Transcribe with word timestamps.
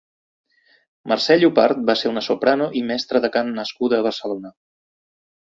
Mercè 1.11 1.37
Llopart 1.41 1.83
va 1.89 1.95
ser 1.99 2.13
una 2.13 2.23
soprano 2.29 2.71
i 2.81 2.83
mestra 2.89 3.23
de 3.27 3.31
cant 3.37 3.53
nascuda 3.61 4.01
a 4.01 4.09
Barcelona. 4.11 4.55